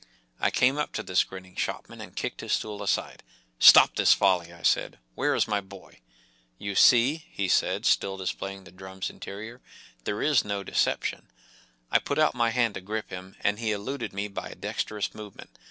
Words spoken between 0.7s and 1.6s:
up to this grinning